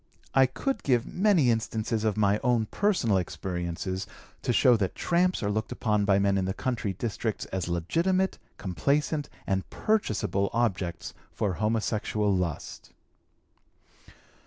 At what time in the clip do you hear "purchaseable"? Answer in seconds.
9.69-10.49